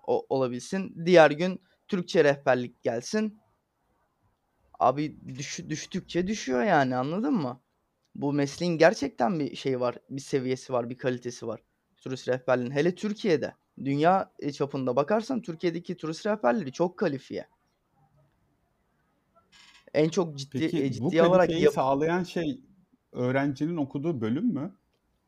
o, 0.06 0.26
olabilsin. 0.28 1.06
Diğer 1.06 1.30
gün 1.30 1.60
Türkçe 1.88 2.24
rehberlik 2.24 2.82
gelsin. 2.82 3.40
Abi 4.78 5.16
düş, 5.28 5.60
düştükçe 5.68 6.26
düşüyor 6.26 6.62
yani 6.62 6.96
anladın 6.96 7.34
mı? 7.34 7.60
Bu 8.14 8.32
mesleğin 8.32 8.78
gerçekten 8.78 9.40
bir 9.40 9.56
şey 9.56 9.80
var, 9.80 9.96
bir 10.10 10.20
seviyesi 10.20 10.72
var, 10.72 10.90
bir 10.90 10.98
kalitesi 10.98 11.46
var. 11.46 11.60
Turist 11.96 12.28
rehberliğin 12.28 12.70
hele 12.70 12.94
Türkiye'de. 12.94 13.54
Dünya 13.84 14.32
e, 14.38 14.52
çapında 14.52 14.96
bakarsan 14.96 15.42
Türkiye'deki 15.42 15.96
turist 15.96 16.26
rehberleri 16.26 16.72
çok 16.72 16.98
kalifiye. 16.98 17.48
En 19.94 20.08
çok 20.08 20.38
ciddi 20.38 20.56
e, 20.56 20.60
Peki 20.60 20.88
bu 20.88 20.92
ciddiye 20.92 21.22
alarak 21.22 21.46
kaliteyi 21.46 21.64
yap, 21.64 21.74
sağlayan 21.74 22.22
şey 22.22 22.60
öğrencinin 23.14 23.76
okuduğu 23.76 24.20
bölüm 24.20 24.44
mü? 24.54 24.74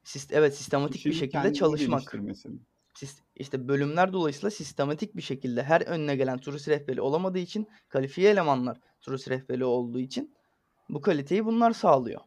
sis- 0.05 0.33
evet 0.33 0.57
sistematik 0.57 1.07
bir 1.07 1.12
şekilde 1.12 1.52
çalışmak. 1.52 2.14
işte 3.37 3.69
bölümler 3.69 4.12
dolayısıyla 4.12 4.50
sistematik 4.50 5.16
bir 5.16 5.23
şekilde 5.23 5.62
her 5.62 5.81
önüne 5.81 6.16
gelen 6.16 6.38
turist 6.38 6.69
rehberi 6.69 7.00
olamadığı 7.00 7.38
için 7.38 7.69
kalifiye 7.88 8.31
elemanlar 8.31 8.81
turist 9.00 9.31
rehberi 9.31 9.64
olduğu 9.64 9.99
için 9.99 10.35
bu 10.88 11.00
kaliteyi 11.00 11.45
bunlar 11.45 11.73
sağlıyor. 11.73 12.21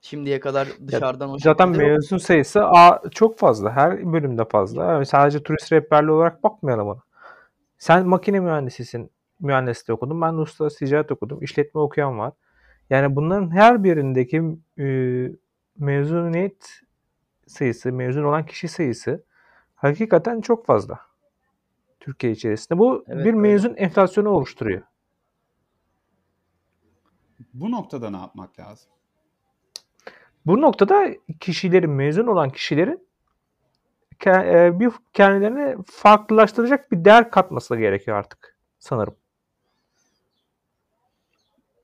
Şimdiye 0.00 0.40
kadar 0.40 0.66
Ya 0.66 0.88
dışarıdan 0.88 1.30
o 1.30 1.38
zaten 1.38 1.66
şekilde 1.66 1.84
yok. 1.84 1.96
mezun 1.96 2.18
sayısı 2.18 2.64
a, 2.64 3.02
çok 3.10 3.38
fazla. 3.38 3.72
Her 3.72 4.12
bölümde 4.12 4.44
fazla. 4.44 4.84
Yani 4.84 5.06
sadece 5.06 5.42
turist 5.42 5.72
rehberliği 5.72 6.12
olarak 6.12 6.42
bakmayalım 6.44 6.88
ona. 6.88 7.00
Sen 7.78 8.06
makine 8.06 8.40
mühendisisin. 8.40 9.10
Mühendisliği 9.42 9.94
okudum. 9.96 10.20
Ben 10.20 10.32
de 10.32 10.36
uluslararası 10.36 10.78
ticaret 10.78 11.12
okudum. 11.12 11.42
İşletme 11.42 11.80
okuyan 11.80 12.18
var. 12.18 12.32
Yani 12.90 13.16
bunların 13.16 13.50
her 13.50 13.84
birindeki 13.84 14.42
e, 14.78 14.86
mezuniyet 15.78 16.80
sayısı, 17.46 17.92
mezun 17.92 18.24
olan 18.24 18.46
kişi 18.46 18.68
sayısı 18.68 19.24
hakikaten 19.74 20.40
çok 20.40 20.66
fazla. 20.66 21.00
Türkiye 22.00 22.32
içerisinde. 22.32 22.78
Bu 22.78 23.04
Evet, 23.08 23.24
bir 23.24 23.30
öyle. 23.30 23.38
mezun 23.38 23.74
enflasyonu 23.74 24.28
oluşturuyor. 24.28 24.82
Bu 27.54 27.70
noktada 27.70 28.10
ne 28.10 28.16
yapmak 28.16 28.60
lazım? 28.60 28.90
Bu 30.46 30.60
noktada 30.60 31.08
kişilerin, 31.40 31.90
mezun 31.90 32.26
olan 32.26 32.50
kişilerin 32.50 33.08
e, 34.26 34.80
bir 34.80 34.92
kendilerini 35.12 35.76
farklılaştıracak 35.86 36.92
bir 36.92 37.04
değer 37.04 37.30
katması 37.30 37.76
gerekiyor 37.76 38.16
artık 38.16 38.56
sanırım. 38.78 39.14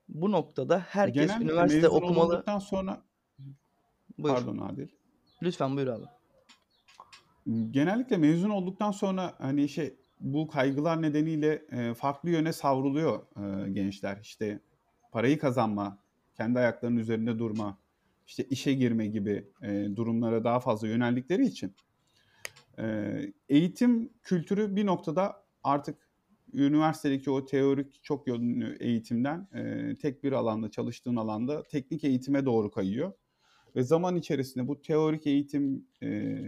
Bu 0.08 0.32
noktada 0.32 0.78
herkes 0.78 1.26
Genellikle 1.26 1.44
üniversite 1.52 1.88
okumalı. 1.88 2.32
olduktan 2.34 2.58
sonra 2.58 3.02
Buyur. 4.18 4.34
pardon 4.34 4.58
Adil. 4.58 4.88
Lütfen 5.42 5.76
buyur 5.76 5.86
abi. 5.86 6.04
Genellikle 7.70 8.16
mezun 8.16 8.50
olduktan 8.50 8.90
sonra 8.90 9.34
hani 9.38 9.68
şey 9.68 9.96
bu 10.20 10.48
kaygılar 10.48 11.02
nedeniyle 11.02 11.62
e, 11.70 11.94
farklı 11.94 12.30
yöne 12.30 12.52
savruluyor 12.52 13.22
e, 13.36 13.70
gençler. 13.70 14.18
İşte 14.22 14.60
parayı 15.12 15.38
kazanma, 15.38 15.98
kendi 16.34 16.58
ayaklarının 16.58 16.98
üzerinde 16.98 17.38
durma, 17.38 17.78
işte 18.26 18.44
işe 18.44 18.72
girme 18.72 19.06
gibi 19.06 19.52
e, 19.62 19.96
durumlara 19.96 20.44
daha 20.44 20.60
fazla 20.60 20.88
yöneldikleri 20.88 21.46
için 21.46 21.74
eğitim 23.48 24.12
kültürü 24.22 24.76
bir 24.76 24.86
noktada 24.86 25.42
artık 25.64 26.07
üniversitedeki 26.52 27.30
o 27.30 27.44
teorik 27.44 28.04
çok 28.04 28.28
yönlü 28.28 28.76
eğitimden 28.80 29.48
e, 29.54 29.96
tek 29.96 30.24
bir 30.24 30.32
alanda 30.32 30.70
çalıştığın 30.70 31.16
alanda 31.16 31.62
teknik 31.62 32.04
eğitime 32.04 32.44
doğru 32.44 32.70
kayıyor. 32.70 33.12
Ve 33.76 33.82
zaman 33.82 34.16
içerisinde 34.16 34.68
bu 34.68 34.82
teorik 34.82 35.26
eğitim 35.26 35.86
e, 36.02 36.38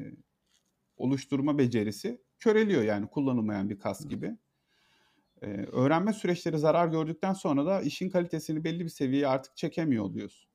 oluşturma 0.97 1.59
becerisi 1.59 2.21
köreliyor 2.39 2.83
yani 2.83 3.07
kullanılmayan 3.07 3.71
bir 3.71 3.79
kas 3.79 4.09
gibi. 4.09 4.37
Ee, 5.43 5.47
öğrenme 5.73 6.13
süreçleri 6.13 6.59
zarar 6.59 6.89
gördükten 6.89 7.33
sonra 7.33 7.67
da 7.67 7.81
işin 7.81 8.11
kalitesini 8.11 8.65
belli 8.65 8.85
bir 8.85 8.89
seviyeye 8.89 9.29
artık 9.29 9.57
çekemiyor 9.57 10.05
oluyorsun. 10.05 10.51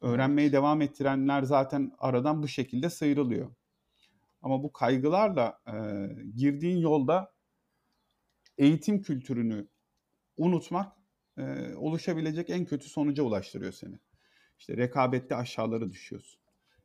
Öğrenmeyi 0.00 0.52
devam 0.52 0.82
ettirenler 0.82 1.42
zaten 1.42 1.92
aradan 1.98 2.42
bu 2.42 2.48
şekilde 2.48 2.90
sıyrılıyor. 2.90 3.54
Ama 4.42 4.62
bu 4.62 4.72
kaygılarla 4.72 5.58
e, 5.66 5.74
girdiğin 6.36 6.76
yolda 6.76 7.32
eğitim 8.58 9.02
kültürünü 9.02 9.68
unutmak 10.36 10.92
e, 11.38 11.74
oluşabilecek 11.74 12.50
en 12.50 12.64
kötü 12.64 12.88
sonuca 12.88 13.22
ulaştırıyor 13.22 13.72
seni. 13.72 13.98
İşte 14.58 14.76
rekabette 14.76 15.36
aşağılara 15.36 15.90
düşüyorsun. 15.90 16.40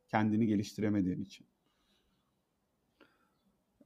Kendini 0.08 0.48
geliştiremediğin 0.48 1.22
için. 1.22 1.48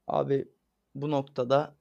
Abi 0.07 0.47
bu 0.95 1.11
noktada 1.11 1.75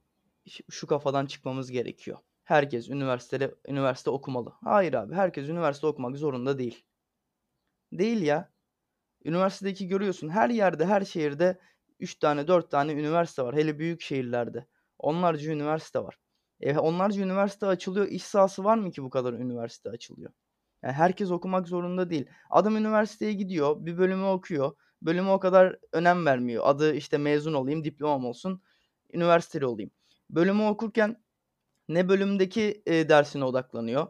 şu 0.69 0.87
kafadan 0.87 1.25
çıkmamız 1.25 1.71
gerekiyor. 1.71 2.17
Herkes 2.43 2.89
üniversitede 2.89 3.55
üniversite 3.67 4.09
okumalı. 4.09 4.53
Hayır 4.63 4.93
abi, 4.93 5.15
herkes 5.15 5.49
üniversite 5.49 5.87
okumak 5.87 6.17
zorunda 6.17 6.59
değil. 6.59 6.83
Değil 7.91 8.21
ya. 8.21 8.53
Üniversitedeki 9.25 9.87
görüyorsun 9.87 10.29
her 10.29 10.49
yerde, 10.49 10.85
her 10.85 11.05
şehirde 11.05 11.59
3 11.99 12.15
tane, 12.15 12.47
4 12.47 12.71
tane 12.71 12.93
üniversite 12.93 13.43
var. 13.43 13.55
Hele 13.55 13.79
büyük 13.79 14.01
şehirlerde. 14.01 14.65
Onlarca 15.03 15.51
üniversite 15.51 15.99
var. 16.03 16.17
E, 16.61 16.77
onlarca 16.77 17.21
üniversite 17.23 17.65
açılıyor. 17.65 18.07
İş 18.07 18.23
sahası 18.23 18.63
var 18.63 18.77
mı 18.77 18.91
ki 18.91 19.03
bu 19.03 19.09
kadar 19.09 19.33
üniversite 19.33 19.89
açılıyor? 19.89 20.31
Yani 20.83 20.93
herkes 20.93 21.31
okumak 21.31 21.67
zorunda 21.67 22.09
değil. 22.09 22.25
Adam 22.49 22.77
üniversiteye 22.77 23.33
gidiyor, 23.33 23.85
bir 23.85 23.97
bölümü 23.97 24.25
okuyor. 24.25 24.71
Bölüme 25.01 25.31
o 25.31 25.39
kadar 25.39 25.77
önem 25.91 26.25
vermiyor. 26.25 26.63
Adı 26.67 26.93
işte 26.93 27.17
mezun 27.17 27.53
olayım, 27.53 27.83
diplomam 27.83 28.25
olsun, 28.25 28.61
üniversiteli 29.13 29.65
olayım. 29.65 29.91
Bölümü 30.29 30.63
okurken 30.63 31.23
ne 31.89 32.09
bölümdeki 32.09 32.83
e, 32.85 33.09
dersine 33.09 33.45
odaklanıyor. 33.45 34.07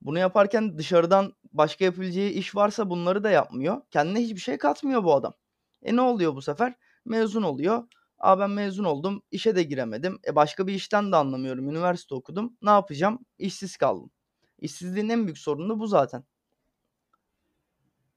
Bunu 0.00 0.18
yaparken 0.18 0.78
dışarıdan 0.78 1.32
başka 1.52 1.84
yapabileceği 1.84 2.30
iş 2.30 2.56
varsa 2.56 2.90
bunları 2.90 3.24
da 3.24 3.30
yapmıyor. 3.30 3.82
Kendine 3.90 4.20
hiçbir 4.20 4.40
şey 4.40 4.58
katmıyor 4.58 5.04
bu 5.04 5.14
adam. 5.14 5.34
E 5.82 5.96
ne 5.96 6.00
oluyor 6.00 6.34
bu 6.34 6.42
sefer? 6.42 6.74
Mezun 7.04 7.42
oluyor. 7.42 7.84
Aa 8.20 8.38
ben 8.38 8.50
mezun 8.50 8.84
oldum, 8.84 9.22
işe 9.30 9.56
de 9.56 9.62
giremedim. 9.62 10.18
E 10.26 10.36
başka 10.36 10.66
bir 10.66 10.74
işten 10.74 11.12
de 11.12 11.16
anlamıyorum. 11.16 11.68
Üniversite 11.68 12.14
okudum. 12.14 12.56
Ne 12.62 12.70
yapacağım? 12.70 13.18
İşsiz 13.38 13.76
kaldım. 13.76 14.10
İşsizliğin 14.58 15.08
en 15.08 15.24
büyük 15.26 15.38
sorunu 15.38 15.68
da 15.68 15.78
bu 15.78 15.86
zaten. 15.86 16.24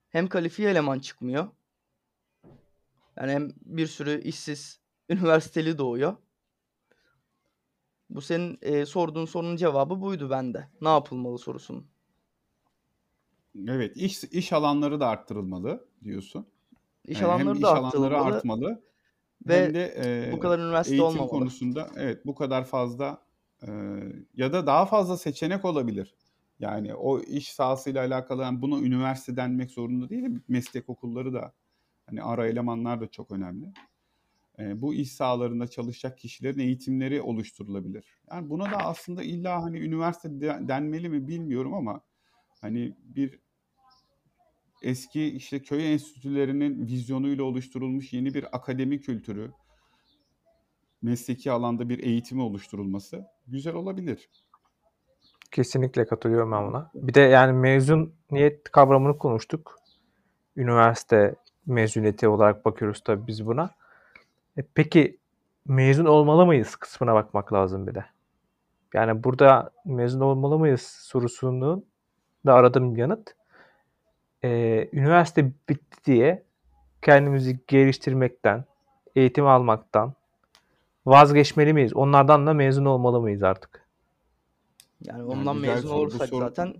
Hem 0.09 0.27
kalifiye 0.27 0.69
eleman 0.69 0.99
çıkmıyor. 0.99 1.47
Yani 3.17 3.31
hem 3.31 3.51
bir 3.61 3.87
sürü 3.87 4.21
işsiz 4.21 4.79
üniversiteli 5.09 5.77
doğuyor. 5.77 6.17
Bu 8.09 8.21
senin 8.21 8.57
e, 8.61 8.85
sorduğun 8.85 9.25
sorunun 9.25 9.55
cevabı 9.55 10.01
buydu 10.01 10.29
bende. 10.29 10.69
Ne 10.81 10.89
yapılmalı 10.89 11.37
sorusunun. 11.37 11.87
Evet, 13.67 13.97
iş 13.97 14.23
iş 14.23 14.53
alanları 14.53 14.99
da 14.99 15.07
arttırılmalı 15.07 15.87
diyorsun. 16.03 16.47
İş 17.05 17.17
Ee, 17.17 17.21
hem 17.21 17.29
alanları 17.29 17.55
iş 17.57 17.63
da 17.63 17.69
alanları 17.69 17.93
arttırılmalı 17.93 18.35
artmalı 18.35 18.83
ve 19.47 19.65
hem 19.65 19.73
de 19.73 19.93
e, 19.97 20.31
bu 20.31 20.39
kadar 20.39 20.59
üniversite 20.59 20.95
eğitim 20.95 21.07
olmamalı. 21.07 21.29
konusunda 21.29 21.89
evet 21.95 22.25
bu 22.25 22.35
kadar 22.35 22.65
fazla 22.65 23.21
e, 23.67 23.69
ya 24.35 24.53
da 24.53 24.67
daha 24.67 24.85
fazla 24.85 25.17
seçenek 25.17 25.65
olabilir. 25.65 26.15
Yani 26.59 26.95
o 26.95 27.19
iş 27.19 27.53
sahasıyla 27.53 28.01
alakalı 28.05 28.41
yani 28.41 28.61
buna 28.61 28.79
üniversite 28.79 29.35
denmek 29.35 29.71
zorunda 29.71 30.09
değil. 30.09 30.39
Meslek 30.47 30.89
okulları 30.89 31.33
da 31.33 31.53
hani 32.05 32.23
ara 32.23 32.47
elemanlar 32.47 33.01
da 33.01 33.07
çok 33.07 33.31
önemli. 33.31 33.73
E, 34.59 34.81
bu 34.81 34.93
iş 34.93 35.11
sahalarında 35.11 35.67
çalışacak 35.67 36.17
kişilerin 36.17 36.59
eğitimleri 36.59 37.21
oluşturulabilir. 37.21 38.05
Yani 38.31 38.49
buna 38.49 38.71
da 38.71 38.77
aslında 38.77 39.23
illa 39.23 39.63
hani 39.63 39.79
üniversite 39.79 40.41
de- 40.41 40.59
denmeli 40.67 41.09
mi 41.09 41.27
bilmiyorum 41.27 41.73
ama 41.73 42.01
hani 42.61 42.95
bir 43.03 43.39
eski 44.83 45.25
işte 45.25 45.61
köy 45.61 45.93
enstitülerinin 45.93 46.87
vizyonuyla 46.87 47.43
oluşturulmuş 47.43 48.13
yeni 48.13 48.33
bir 48.33 48.55
akademi 48.55 49.01
kültürü, 49.01 49.51
mesleki 51.01 51.51
alanda 51.51 51.89
bir 51.89 51.99
eğitimi 51.99 52.41
oluşturulması 52.41 53.25
güzel 53.47 53.75
olabilir. 53.75 54.29
Kesinlikle 55.51 56.05
katılıyorum 56.05 56.51
ben 56.51 56.67
buna. 56.67 56.91
Bir 56.93 57.13
de 57.13 57.21
yani 57.21 57.53
mezuniyet 57.53 58.63
kavramını 58.71 59.17
konuştuk. 59.17 59.75
Üniversite 60.55 61.35
mezuniyeti 61.65 62.27
olarak 62.27 62.65
bakıyoruz 62.65 63.03
tabii 63.03 63.27
biz 63.27 63.45
buna. 63.45 63.69
E 64.57 64.61
peki 64.73 65.17
mezun 65.67 66.05
olmalı 66.05 66.45
mıyız 66.45 66.75
kısmına 66.75 67.13
bakmak 67.13 67.53
lazım 67.53 67.87
bir 67.87 67.95
de. 67.95 68.05
Yani 68.93 69.23
burada 69.23 69.71
mezun 69.85 70.19
olmalı 70.19 70.59
mıyız 70.59 70.81
sorusunun 70.81 71.85
da 72.45 72.53
aradığım 72.53 72.95
yanıt 72.95 73.35
e, 74.43 74.89
üniversite 74.93 75.51
bitti 75.69 75.97
diye 76.05 76.43
kendimizi 77.01 77.59
geliştirmekten, 77.67 78.65
eğitim 79.15 79.47
almaktan 79.47 80.13
vazgeçmeli 81.05 81.73
miyiz? 81.73 81.93
Onlardan 81.95 82.47
da 82.47 82.53
mezun 82.53 82.85
olmalı 82.85 83.21
mıyız 83.21 83.43
artık? 83.43 83.87
Yani 85.05 85.23
ondan 85.23 85.57
güzel 85.57 85.61
mezun 85.61 85.89
soru. 85.89 85.99
Olursak 85.99 86.29
soru- 86.29 86.39
zaten 86.39 86.75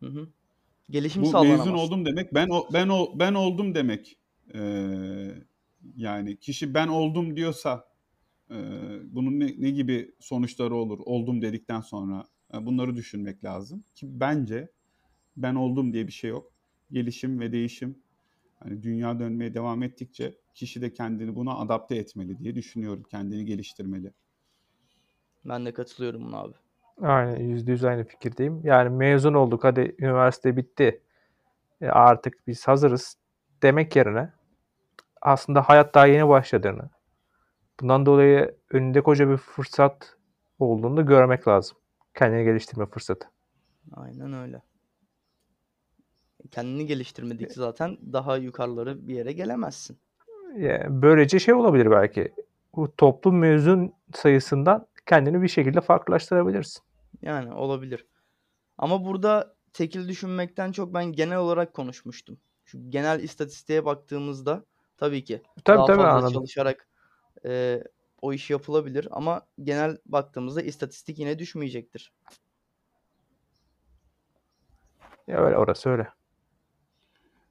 hı 0.00 0.06
hı, 0.06 0.28
gelişim 0.90 1.22
Bu 1.22 1.26
sağlanamaz. 1.26 1.58
mezun 1.58 1.74
oldum 1.74 2.06
demek 2.06 2.34
ben 2.34 2.48
o, 2.50 2.68
ben 2.72 2.88
o, 2.88 3.18
ben 3.18 3.34
oldum 3.34 3.74
demek. 3.74 4.18
Ee, 4.54 5.28
yani 5.96 6.36
kişi 6.36 6.74
ben 6.74 6.88
oldum 6.88 7.36
diyorsa 7.36 7.88
e, 8.50 8.56
bunun 9.14 9.40
ne, 9.40 9.46
ne 9.58 9.70
gibi 9.70 10.14
sonuçları 10.20 10.74
olur 10.76 10.98
oldum 11.06 11.42
dedikten 11.42 11.80
sonra 11.80 12.24
E, 12.54 12.66
bunları 12.66 12.96
düşünmek 12.96 13.44
lazım 13.44 13.84
ki 13.94 14.06
bence 14.20 14.68
ben 15.36 15.54
oldum 15.54 15.92
diye 15.92 16.06
bir 16.06 16.12
şey 16.12 16.30
yok. 16.30 16.52
Gelişim 16.90 17.40
ve 17.40 17.52
değişim 17.52 17.98
hani 18.58 18.82
dünya 18.82 19.18
dönmeye 19.18 19.54
devam 19.54 19.82
ettikçe 19.82 20.34
kişi 20.54 20.82
de 20.82 20.92
kendini 20.92 21.34
buna 21.34 21.58
adapte 21.58 21.96
etmeli 21.96 22.38
diye 22.38 22.54
düşünüyorum. 22.54 23.02
Kendini 23.10 23.44
geliştirmeli. 23.44 24.12
Ben 25.44 25.66
de 25.66 25.72
katılıyorum 25.72 26.24
buna 26.24 26.38
abi. 26.38 26.54
Aynen 27.00 27.36
yüzde 27.40 27.70
yüz 27.70 27.84
aynı 27.84 28.04
fikirdeyim. 28.04 28.60
Yani 28.64 28.90
mezun 28.90 29.34
olduk 29.34 29.64
hadi 29.64 29.96
üniversite 29.98 30.56
bitti. 30.56 31.02
E, 31.80 31.86
artık 31.86 32.46
biz 32.46 32.68
hazırız 32.68 33.16
demek 33.62 33.96
yerine 33.96 34.32
aslında 35.22 35.62
hayat 35.62 35.94
daha 35.94 36.06
yeni 36.06 36.28
başladığını 36.28 36.90
bundan 37.80 38.06
dolayı 38.06 38.56
önünde 38.70 39.00
koca 39.02 39.30
bir 39.30 39.36
fırsat 39.36 40.16
olduğunu 40.58 41.06
görmek 41.06 41.48
lazım. 41.48 41.78
Kendini 42.14 42.44
geliştirme 42.44 42.86
fırsatı. 42.86 43.28
Aynen 43.92 44.32
öyle. 44.32 44.62
Kendini 46.46 46.86
geliştirmedikçe 46.86 47.54
zaten 47.54 47.98
daha 48.12 48.36
yukarıları 48.36 49.08
bir 49.08 49.14
yere 49.14 49.32
gelemezsin. 49.32 49.98
Yani 50.56 51.02
böylece 51.02 51.38
şey 51.38 51.54
olabilir 51.54 51.90
belki. 51.90 52.32
Bu 52.76 52.96
toplum 52.96 53.38
mezun 53.38 53.92
sayısından 54.14 54.86
kendini 55.06 55.42
bir 55.42 55.48
şekilde 55.48 55.80
farklılaştırabilirsin. 55.80 56.82
Yani 57.22 57.52
olabilir. 57.52 58.06
Ama 58.78 59.04
burada 59.04 59.54
tekil 59.72 60.08
düşünmekten 60.08 60.72
çok 60.72 60.94
ben 60.94 61.12
genel 61.12 61.38
olarak 61.38 61.74
konuşmuştum. 61.74 62.38
Şu 62.64 62.90
genel 62.90 63.20
istatistiğe 63.20 63.84
baktığımızda 63.84 64.64
tabii 64.96 65.24
ki 65.24 65.42
Tabii 65.64 65.76
daha 65.76 65.86
tabii 65.86 65.96
fazla 65.96 66.12
anladım. 66.12 66.32
çalışarak 66.32 66.88
e, 67.44 67.82
o 68.22 68.32
iş 68.32 68.50
yapılabilir 68.50 69.08
ama 69.10 69.42
genel 69.62 69.98
baktığımızda 70.06 70.62
istatistik 70.62 71.18
yine 71.18 71.38
düşmeyecektir. 71.38 72.12
Ya 75.26 75.38
öyle 75.44 75.56
orası 75.56 75.90
öyle. 75.90 76.08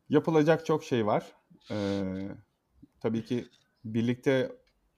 Yapılacak 0.10 0.65
çok 0.65 0.84
şey 0.84 1.06
var. 1.06 1.32
Ee, 1.72 2.28
tabii 3.00 3.24
ki 3.24 3.46
birlikte 3.86 4.52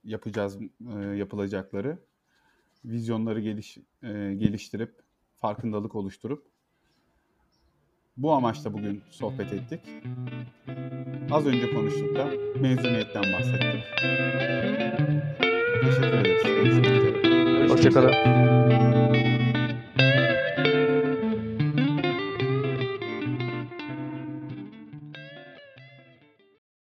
yapacağız 0.03 0.57
e, 0.95 0.99
yapılacakları. 0.99 1.99
Vizyonları 2.85 3.39
geliş, 3.39 3.77
e, 4.03 4.33
geliştirip, 4.37 4.99
farkındalık 5.35 5.95
oluşturup 5.95 6.47
bu 8.17 8.31
amaçla 8.31 8.73
bugün 8.73 9.03
sohbet 9.09 9.53
ettik. 9.53 9.79
Az 11.31 11.45
önce 11.45 11.73
konuştuk 11.73 12.15
da 12.15 12.25
mezuniyetten 12.59 13.23
bahsettik. 13.33 13.83
Teşekkür 15.81 16.17
ederiz. 16.17 17.71
Hoşçakalın. 17.71 18.76